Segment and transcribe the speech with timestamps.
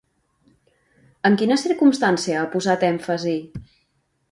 [1.29, 3.37] En quina circumstància ha posat èmfasi?